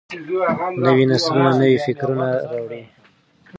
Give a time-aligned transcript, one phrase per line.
[0.85, 2.81] نوي نسلونه نوي فکرونه راوړي.